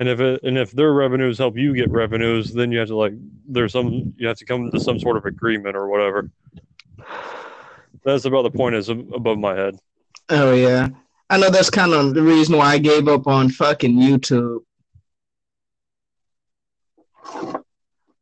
[0.00, 2.96] And if it, and if their revenues help you get revenues, then you have to
[2.96, 3.12] like,
[3.46, 6.28] there's some, you have to come to some sort of agreement or whatever.
[8.04, 9.78] That's about the point is above my head.
[10.28, 10.88] Oh yeah.
[11.30, 14.64] I know that's kind of the reason why I gave up on fucking YouTube.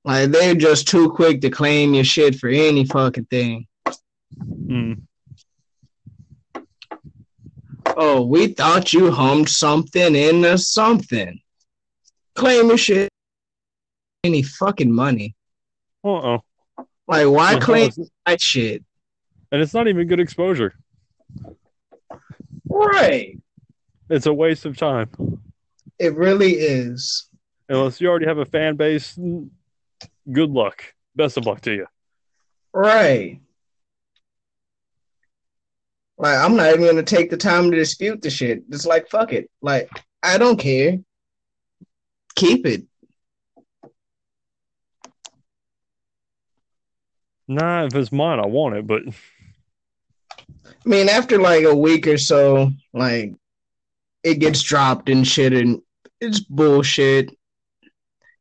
[0.04, 3.67] Like they're just too quick to claim your shit for any fucking thing.
[4.36, 5.02] Mm.
[7.86, 11.40] Oh, we thought you hummed something in into something.
[12.34, 13.08] Claim your shit.
[14.24, 15.34] Any fucking money.
[16.04, 16.42] Uh-oh.
[17.06, 17.90] Like why claim
[18.26, 18.84] that shit?
[19.50, 20.74] and it's not even good exposure.
[22.68, 23.38] Right.
[24.10, 25.10] It's a waste of time.
[25.98, 27.28] It really is.
[27.68, 29.18] Unless you already have a fan base,
[30.30, 30.84] good luck.
[31.16, 31.86] Best of luck to you.
[32.72, 33.40] Right.
[36.18, 38.64] Like I'm not even gonna take the time to dispute the shit.
[38.70, 39.48] It's like fuck it.
[39.62, 39.88] Like
[40.22, 40.98] I don't care.
[42.34, 42.84] Keep it.
[47.46, 52.18] Nah, if it's mine, I want it, but I mean, after like a week or
[52.18, 53.34] so, like
[54.22, 55.80] it gets dropped and shit, and
[56.20, 57.30] it's bullshit.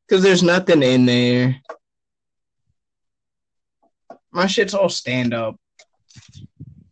[0.09, 1.57] Cause there's nothing in there.
[4.31, 5.57] My shit's all stand up.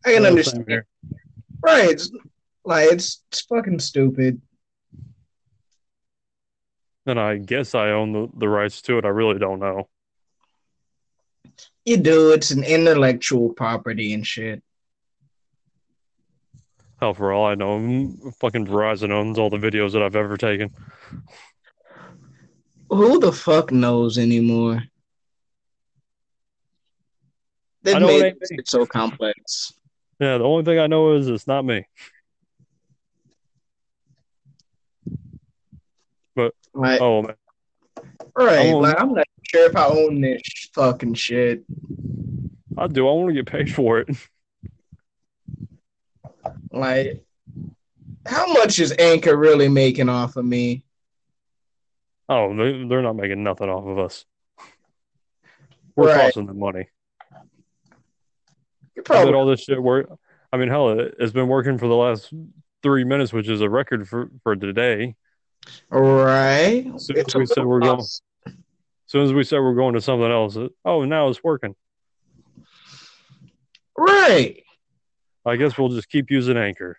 [0.05, 0.65] I can understand.
[0.67, 0.85] here.
[1.63, 1.89] Right.
[1.89, 2.11] It's
[2.63, 4.41] like it's it's fucking stupid.
[7.07, 9.05] And I guess I own the, the rights to it.
[9.05, 9.87] I really don't know.
[11.85, 14.63] You do, it's an intellectual property and shit.
[16.99, 20.71] Hell, for all I know, fucking Verizon owns all the videos that I've ever taken.
[22.89, 24.81] Who the fuck knows anymore?
[27.83, 28.57] They've I know it made ain't this me.
[28.57, 29.73] shit so complex.
[30.19, 31.85] Yeah, the only thing I know is it's not me.
[36.73, 37.35] Like, Oh man,
[38.35, 40.41] right, I'm- like I'm not sure if I own this
[40.73, 41.63] fucking shit.
[42.77, 43.07] I do.
[43.07, 44.09] I want to get paid for it.
[46.71, 47.23] Like,
[48.25, 50.83] how much is Anchor really making off of me?
[52.27, 54.25] Oh, they, they're not making nothing off of us.
[55.95, 56.21] We're Right.
[56.25, 56.87] costing them money.
[59.09, 60.09] You I bet probably all this shit work.
[60.51, 62.33] I mean, hell, it, it's been working for the last
[62.81, 65.15] three minutes, which is a record for for today.
[65.89, 66.85] right.
[66.95, 68.21] As soon as we said we're going, as
[69.07, 71.75] soon as we said we're going to something else, it, oh, now it's working.
[73.97, 74.61] Right,
[75.45, 76.97] I guess we'll just keep using Anchor.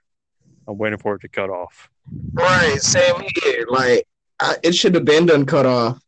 [0.69, 1.91] I'm waiting for it to cut off.
[2.33, 2.81] right.
[2.81, 3.67] Same here.
[3.69, 4.07] Like,
[4.41, 6.01] I, it should have been done cut off.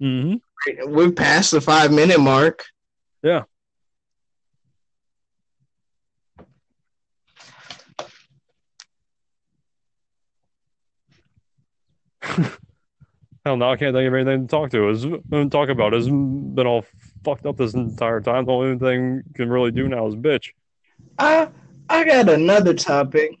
[0.00, 0.92] Mm-hmm.
[0.92, 2.64] We've passed the five minute mark.
[3.22, 3.44] Yeah.
[13.48, 14.90] Hell, now I can't think of anything to talk to.
[14.90, 15.06] Is
[15.50, 15.94] talk about.
[15.94, 16.84] It's been all
[17.24, 18.44] fucked up this entire time.
[18.44, 20.50] The only thing you can really do now is bitch.
[21.18, 21.48] I
[21.88, 23.38] I got another topic.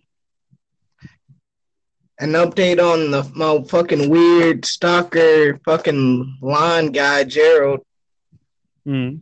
[2.20, 7.80] An update on the my fucking weird stalker fucking line guy Gerald.
[8.86, 9.20] Mm.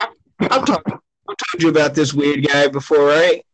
[0.00, 3.46] I've talked I've told you about this weird guy before, right?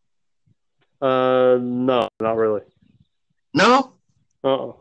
[1.02, 2.62] Uh, no, not really.
[3.52, 3.92] No?
[4.42, 4.72] Uh.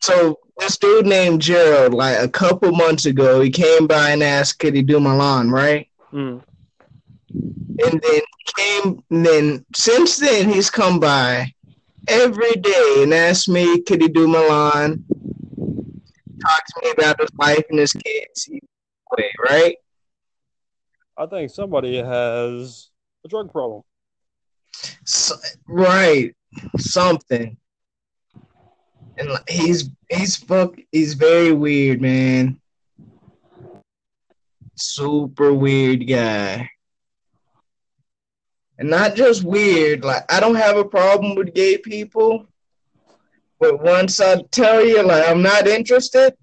[0.00, 4.58] So this dude named Gerald, like a couple months ago, he came by and asked,
[4.58, 5.88] could he do my lawn, right?
[6.12, 6.42] Mm.
[7.30, 8.20] And then
[8.56, 11.52] came and then since then he's come by
[12.08, 15.04] every day and asked me, could he do Milan?
[16.40, 18.48] Talk to me about his wife and his kids.
[19.48, 19.76] Right?
[21.16, 22.90] I think somebody has
[23.24, 23.82] a drug problem.
[25.04, 25.34] So,
[25.66, 26.34] right,
[26.78, 27.56] something.
[29.18, 32.60] And like, he's he's fuck he's very weird, man.
[34.76, 36.70] Super weird guy.
[38.78, 42.46] And not just weird, like I don't have a problem with gay people.
[43.58, 46.34] But once I tell you like I'm not interested,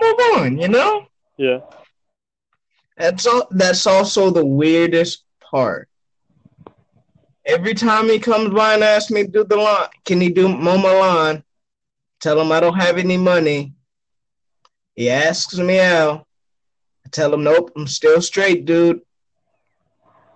[0.00, 1.06] move on, you know?
[1.36, 1.60] Yeah.
[2.96, 5.87] That's all that's also the weirdest part.
[7.48, 10.48] Every time he comes by and asks me to do the lawn, can he do
[10.48, 11.42] mow my lawn?
[12.20, 13.72] Tell him I don't have any money.
[14.94, 16.26] He asks me out.
[17.06, 19.00] I tell him, nope, I'm still straight, dude.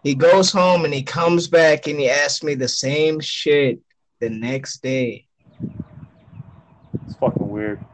[0.02, 3.80] He goes home and he comes back and he asks me the same shit
[4.20, 5.26] the next day.
[7.04, 7.84] It's fucking weird.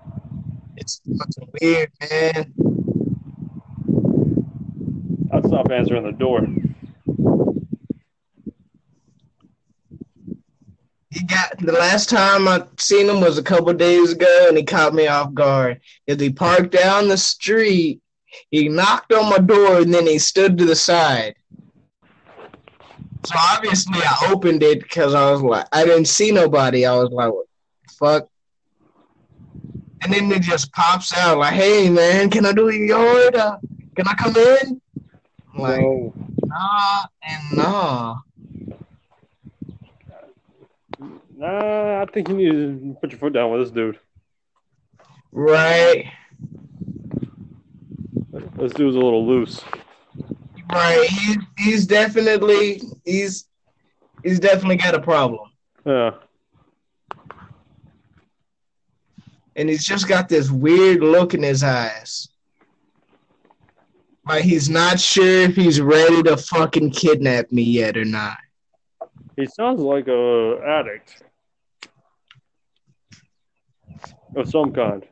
[0.77, 2.55] It's fucking weird, man.
[5.33, 6.47] I'd stop answering the door.
[11.19, 14.63] He got the last time I seen him was a couple days ago, and he
[14.63, 15.81] caught me off guard.
[16.07, 18.01] As he parked down the street,
[18.53, 21.35] he knocked on my door, and then he stood to the side.
[23.27, 26.87] So obviously, I opened it because I was like, I didn't see nobody.
[26.87, 27.47] I was like, what
[27.89, 28.29] the fuck?
[30.03, 33.35] And then it just pops out like, "Hey man, can I do your yard?
[33.35, 33.57] Uh,
[33.97, 34.81] can I come in?"
[35.53, 36.13] I'm like, no.
[36.47, 38.17] nah and nah.
[41.39, 43.97] Nah, I think you need to put your foot down with this dude.
[45.31, 46.11] Right,
[48.57, 49.61] This dude's a little loose.
[50.73, 51.07] right.
[51.09, 53.45] He, he's definitely he's
[54.25, 55.51] he's definitely got a problem,
[55.87, 56.13] Yeah.
[59.55, 62.29] and he's just got this weird look in his eyes.
[64.27, 68.39] Like he's not sure if he's ready to fucking kidnap me yet or not.
[69.37, 71.23] He sounds like a addict
[74.39, 75.07] of some kind.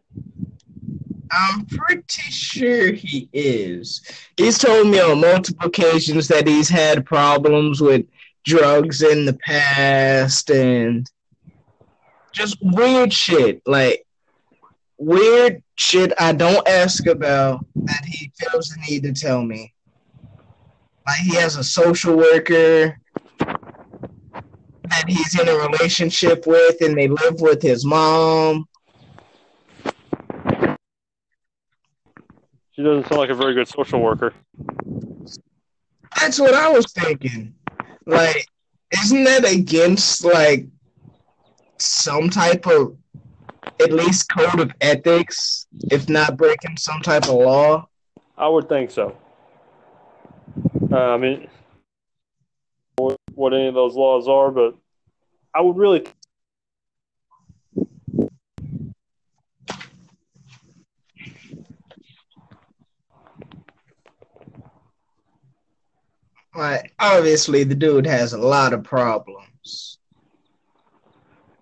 [1.30, 4.00] I'm pretty sure he is.
[4.36, 8.06] He's told me on multiple occasions that he's had problems with
[8.44, 11.10] drugs in the past and
[12.32, 13.60] just weird shit.
[13.66, 14.06] Like
[14.98, 19.74] weird shit I don't ask about that he feels the need to tell me.
[21.06, 22.98] Like he has a social worker
[23.38, 28.68] that he's in a relationship with and they live with his mom.
[32.76, 34.34] She doesn't sound like a very good social worker.
[36.20, 37.54] That's what I was thinking.
[38.04, 38.46] Like,
[38.92, 40.66] isn't that against like
[41.78, 42.98] some type of
[43.80, 47.88] at least code of ethics, if not breaking some type of law?
[48.36, 49.16] I would think so.
[50.92, 51.48] Uh, I mean,
[52.96, 54.74] what, what any of those laws are, but
[55.54, 56.04] I would really.
[66.56, 69.98] Like, obviously, the dude has a lot of problems.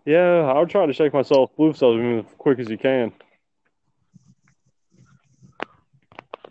[0.04, 3.12] Yeah, I would try to shake myself loose of him as quick as you can.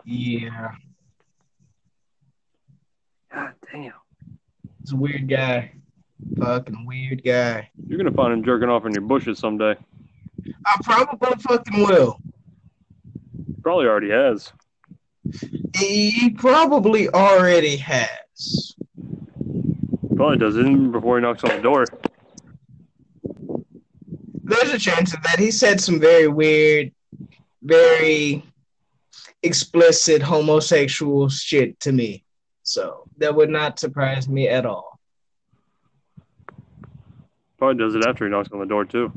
[0.06, 0.72] Yeah,
[3.34, 3.94] God damn.
[4.82, 5.72] he's a weird guy.
[6.38, 7.70] Fucking weird guy.
[7.88, 9.76] You're gonna find him jerking off in your bushes someday.
[10.66, 12.20] I probably fucking will.
[13.62, 14.52] Probably already has.
[15.78, 18.10] He probably already has.
[20.16, 21.86] Probably does it before he knocks on the door.
[24.44, 25.40] There's a chance of that.
[25.40, 26.92] He said some very weird,
[27.62, 28.44] very
[29.42, 32.24] explicit homosexual shit to me.
[32.64, 35.00] So that would not surprise me at all.
[37.58, 39.12] Probably does it after he knocks on the door too.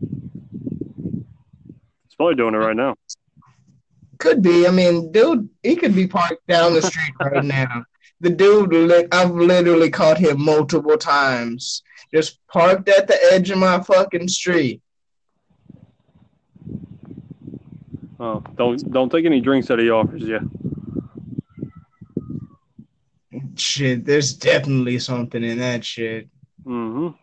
[0.00, 2.96] He's probably doing it right now.
[4.18, 4.66] Could be.
[4.66, 7.84] I mean, dude, he could be parked down the street right now.
[8.20, 13.80] The dude, I've literally caught him multiple times, just parked at the edge of my
[13.80, 14.82] fucking street.
[18.18, 20.50] Oh, don't don't take any drinks that he offers you.
[23.56, 26.28] Shit, there's definitely something in that shit.
[26.66, 27.16] Mm-hmm.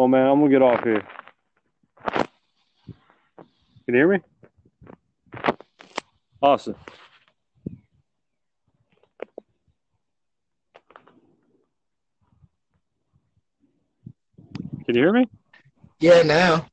[0.00, 1.06] Well, man, I'm gonna get off here.
[2.14, 2.26] Can
[3.88, 4.20] you hear me?
[6.40, 6.74] Awesome.
[14.86, 15.28] Can you hear me?
[15.98, 16.66] Yeah, now.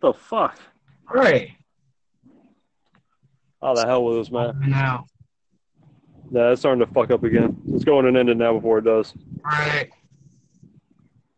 [0.00, 0.58] The fuck?
[1.08, 1.52] Right.
[3.62, 4.60] How the hell was this, man?
[4.66, 5.06] Now.
[6.32, 7.62] Yeah, it's starting to fuck up again.
[7.64, 9.14] Let's go on and end it now before it does.
[9.44, 9.92] Right.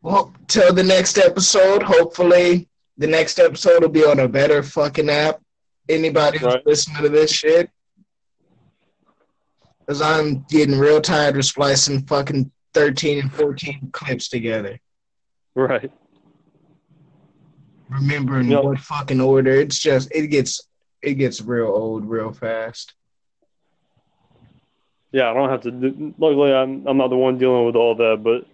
[0.05, 1.82] Well, till the next episode.
[1.82, 5.40] Hopefully, the next episode will be on a better fucking app.
[5.88, 6.66] Anybody who's Right.
[6.66, 7.70] listening to this shit.
[9.80, 14.78] Because I'm getting real tired of splicing fucking 13 and 14 clips together.
[15.55, 15.90] Right.
[17.88, 18.62] Remembering Yep.
[18.64, 19.52] what fucking order.
[19.52, 20.61] It's just, it gets,
[21.00, 22.92] it gets real old real fast.
[25.12, 25.70] Yeah, I don't have to.
[25.70, 28.46] Do, luckily, I'm I'm not the one dealing with all that, but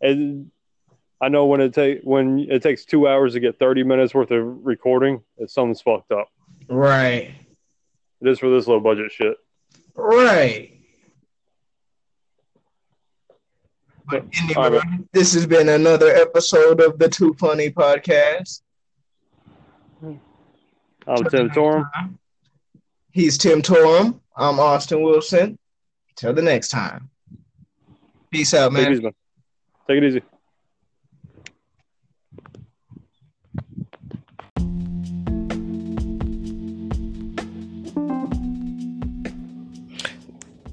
[0.00, 0.46] it,
[1.20, 4.30] I know when it take when it takes two hours to get 30 minutes worth
[4.30, 6.28] of recording, it's something's fucked up.
[6.68, 7.34] Right.
[8.20, 9.36] It is for this low budget shit.
[9.94, 10.76] Right.
[14.10, 18.62] But anyway, right, this has been another episode of the Too Funny Podcast.
[21.06, 21.88] I'm Tim Torm.
[23.12, 24.20] He's Tim Torm.
[24.36, 25.58] I'm Austin Wilson.
[26.16, 27.10] Till the next time.
[28.30, 28.92] Peace out, man.
[28.92, 29.12] easy, man.
[29.90, 30.22] Take it easy.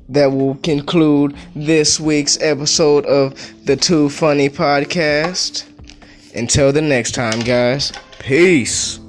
[0.09, 3.33] That will conclude this week's episode of
[3.65, 5.65] the Too Funny Podcast.
[6.35, 7.91] Until the next time, guys.
[8.19, 8.99] Peace.